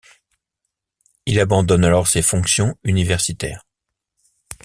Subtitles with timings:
[1.27, 3.67] Il abandonne alors ses fonctions universitaires.